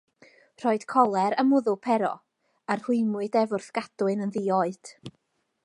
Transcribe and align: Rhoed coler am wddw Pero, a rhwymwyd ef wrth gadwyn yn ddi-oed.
Rhoed 0.61 0.85
coler 0.93 1.33
am 1.43 1.51
wddw 1.57 1.75
Pero, 1.83 2.09
a 2.71 2.77
rhwymwyd 2.79 3.39
ef 3.43 3.55
wrth 3.57 3.69
gadwyn 3.79 4.25
yn 4.27 4.35
ddi-oed. 4.39 4.95